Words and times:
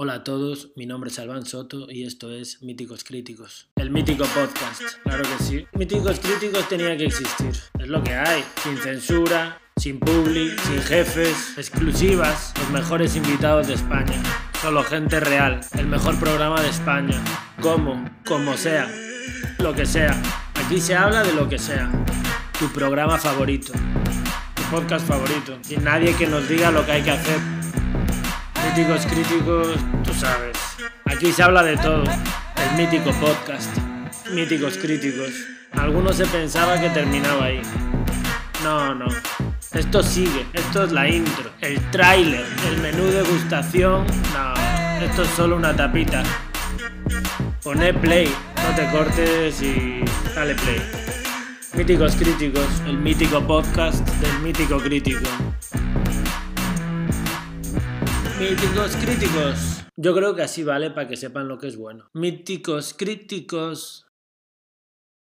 Hola 0.00 0.14
a 0.14 0.22
todos, 0.22 0.70
mi 0.76 0.86
nombre 0.86 1.10
es 1.10 1.18
Alban 1.18 1.44
Soto 1.44 1.90
y 1.90 2.04
esto 2.04 2.30
es 2.30 2.62
Míticos 2.62 3.02
Críticos. 3.02 3.68
El 3.74 3.90
mítico 3.90 4.24
podcast, 4.26 4.80
claro 5.02 5.24
que 5.24 5.42
sí. 5.42 5.66
Míticos 5.72 6.20
Críticos 6.20 6.68
tenía 6.68 6.96
que 6.96 7.06
existir. 7.06 7.50
Es 7.80 7.88
lo 7.88 8.04
que 8.04 8.14
hay, 8.14 8.44
sin 8.62 8.76
censura, 8.76 9.60
sin 9.76 9.98
publi, 9.98 10.50
sin 10.68 10.80
jefes, 10.82 11.54
exclusivas, 11.56 12.54
los 12.60 12.70
mejores 12.70 13.16
invitados 13.16 13.66
de 13.66 13.74
España. 13.74 14.22
Solo 14.62 14.84
gente 14.84 15.18
real, 15.18 15.62
el 15.76 15.88
mejor 15.88 16.16
programa 16.20 16.62
de 16.62 16.68
España. 16.68 17.20
Como, 17.60 18.08
como 18.24 18.56
sea, 18.56 18.88
lo 19.58 19.74
que 19.74 19.84
sea. 19.84 20.14
Aquí 20.64 20.80
se 20.80 20.94
habla 20.94 21.24
de 21.24 21.32
lo 21.32 21.48
que 21.48 21.58
sea. 21.58 21.90
Tu 22.56 22.68
programa 22.72 23.18
favorito, 23.18 23.72
tu 24.54 24.62
podcast 24.70 25.08
favorito, 25.08 25.58
sin 25.62 25.82
nadie 25.82 26.14
que 26.14 26.28
nos 26.28 26.48
diga 26.48 26.70
lo 26.70 26.86
que 26.86 26.92
hay 26.92 27.02
que 27.02 27.10
hacer 27.10 27.57
Míticos 28.78 29.06
críticos, 29.06 29.68
tú 30.04 30.14
sabes. 30.14 30.56
Aquí 31.06 31.32
se 31.32 31.42
habla 31.42 31.64
de 31.64 31.76
todo. 31.78 32.04
El 32.04 32.76
mítico 32.76 33.10
podcast. 33.18 33.76
Míticos 34.30 34.78
críticos. 34.78 35.30
Algunos 35.72 36.14
se 36.14 36.24
pensaba 36.26 36.80
que 36.80 36.88
terminaba 36.90 37.46
ahí. 37.46 37.60
No, 38.62 38.94
no. 38.94 39.08
Esto 39.72 40.00
sigue. 40.00 40.46
Esto 40.52 40.84
es 40.84 40.92
la 40.92 41.08
intro. 41.08 41.50
El 41.60 41.80
tráiler. 41.90 42.46
El 42.68 42.78
menú 42.78 43.02
de 43.06 43.22
gustación. 43.22 44.06
No. 44.32 45.04
Esto 45.04 45.22
es 45.22 45.28
solo 45.30 45.56
una 45.56 45.74
tapita. 45.74 46.22
Pone 47.64 47.92
play. 47.94 48.32
No 48.62 48.76
te 48.76 48.88
cortes 48.92 49.60
y 49.60 50.04
dale 50.36 50.54
play. 50.54 50.80
Míticos 51.74 52.14
críticos. 52.14 52.68
El 52.86 52.98
mítico 52.98 53.44
podcast 53.44 54.08
del 54.20 54.38
mítico 54.38 54.78
crítico. 54.78 55.28
Míticos 58.40 58.94
críticos. 59.02 59.84
Yo 59.96 60.14
creo 60.14 60.36
que 60.36 60.42
así 60.42 60.62
vale 60.62 60.92
para 60.92 61.08
que 61.08 61.16
sepan 61.16 61.48
lo 61.48 61.58
que 61.58 61.66
es 61.66 61.76
bueno. 61.76 62.08
Míticos 62.14 62.94
críticos. 62.96 64.07